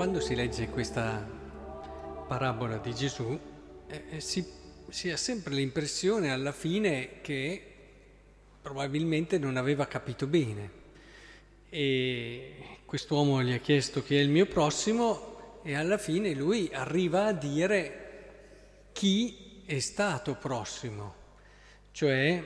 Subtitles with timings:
[0.00, 1.28] quando si legge questa
[2.26, 3.38] parabola di Gesù
[3.86, 4.42] eh, eh, si,
[4.88, 7.62] si ha sempre l'impressione alla fine che
[8.62, 10.70] probabilmente non aveva capito bene.
[11.68, 17.26] E quest'uomo gli ha chiesto chi è il mio prossimo e alla fine lui arriva
[17.26, 21.14] a dire chi è stato prossimo,
[21.92, 22.42] cioè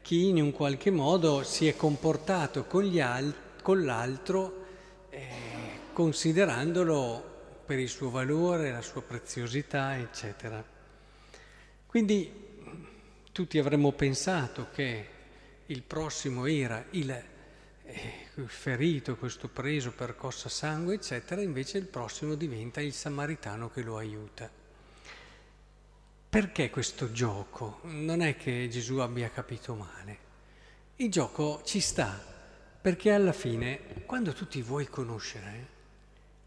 [0.00, 4.62] chi in un qualche modo si è comportato con, al- con l'altro
[5.10, 5.53] eh,
[5.94, 10.62] considerandolo per il suo valore, la sua preziosità, eccetera.
[11.86, 12.42] Quindi
[13.32, 15.08] tutti avremmo pensato che
[15.66, 18.12] il prossimo era il eh,
[18.44, 23.96] ferito, questo preso, percosso a sangue, eccetera, invece il prossimo diventa il samaritano che lo
[23.96, 24.50] aiuta.
[26.28, 27.78] Perché questo gioco?
[27.84, 30.18] Non è che Gesù abbia capito male.
[30.96, 32.20] Il gioco ci sta,
[32.80, 35.73] perché alla fine, quando tu ti vuoi conoscere,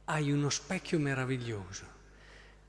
[0.09, 1.95] hai uno specchio meraviglioso.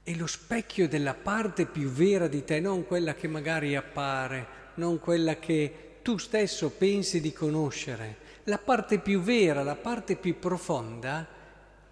[0.03, 4.99] E lo specchio della parte più vera di te, non quella che magari appare, non
[4.99, 8.27] quella che tu stesso pensi di conoscere.
[8.45, 11.27] La parte più vera, la parte più profonda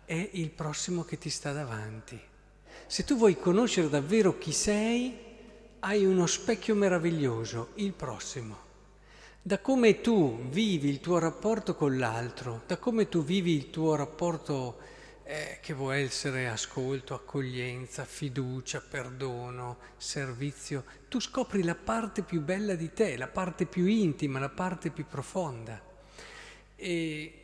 [0.04, 2.18] è il prossimo che ti sta davanti.
[2.86, 5.14] Se tu vuoi conoscere davvero chi sei,
[5.80, 8.64] hai uno specchio meraviglioso, il prossimo.
[9.42, 13.94] Da come tu vivi il tuo rapporto con l'altro, da come tu vivi il tuo
[13.94, 14.94] rapporto
[15.28, 22.76] eh, che può essere ascolto, accoglienza, fiducia, perdono, servizio, tu scopri la parte più bella
[22.76, 25.82] di te, la parte più intima, la parte più profonda.
[26.76, 27.40] E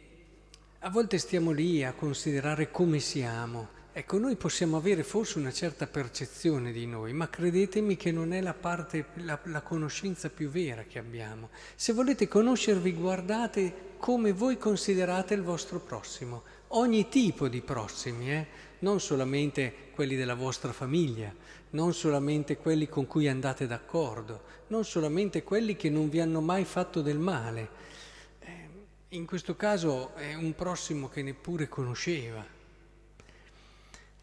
[0.79, 3.81] a volte stiamo lì a considerare come siamo.
[3.93, 8.41] Ecco, noi possiamo avere forse una certa percezione di noi, ma credetemi che non è
[8.41, 11.51] la parte, la, la conoscenza più vera che abbiamo.
[11.75, 16.42] Se volete conoscervi, guardate come voi considerate il vostro prossimo
[16.75, 18.47] ogni tipo di prossimi, eh?
[18.81, 21.35] non solamente quelli della vostra famiglia,
[21.71, 26.65] non solamente quelli con cui andate d'accordo, non solamente quelli che non vi hanno mai
[26.65, 27.69] fatto del male.
[28.41, 28.69] Eh,
[29.11, 32.45] in questo caso è un prossimo che neppure conosceva.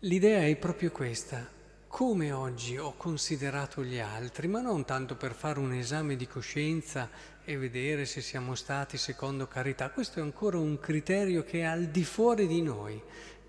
[0.04, 1.48] L'idea è proprio questa,
[1.90, 7.10] come oggi ho considerato gli altri, ma non tanto per fare un esame di coscienza
[7.44, 11.88] e vedere se siamo stati secondo carità, questo è ancora un criterio che è al
[11.88, 13.02] di fuori di noi,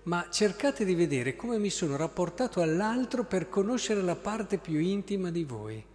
[0.03, 5.29] ma cercate di vedere come mi sono rapportato all'altro per conoscere la parte più intima
[5.29, 5.85] di voi.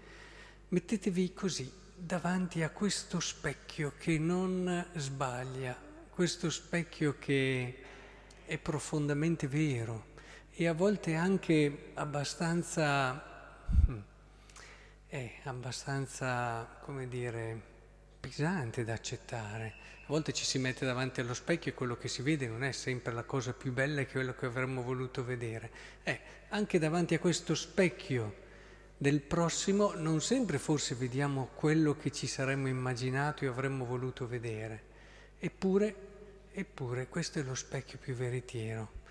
[0.69, 5.77] Mettetevi così davanti a questo specchio che non sbaglia,
[6.09, 7.77] questo specchio che
[8.45, 10.15] è profondamente vero
[10.59, 13.23] e a volte anche abbastanza,
[15.07, 17.61] è abbastanza, come dire,
[18.19, 19.75] pesante da accettare.
[20.01, 22.73] A volte ci si mette davanti allo specchio e quello che si vede non è
[22.73, 25.71] sempre la cosa più bella e quello che avremmo voluto vedere.
[26.03, 28.45] Eh, anche davanti a questo specchio
[28.97, 34.83] del prossimo non sempre forse vediamo quello che ci saremmo immaginato e avremmo voluto vedere.
[35.39, 35.95] Eppure,
[36.51, 39.05] eppure questo è lo specchio più veritiero.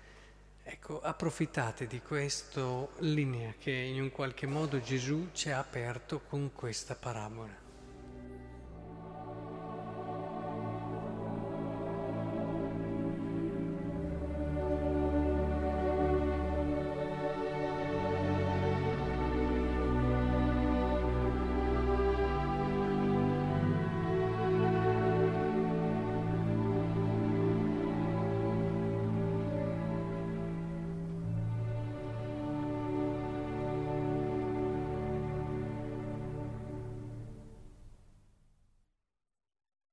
[0.68, 6.50] Ecco, approfittate di questa linea che in un qualche modo Gesù ci ha aperto con
[6.52, 7.65] questa parabola.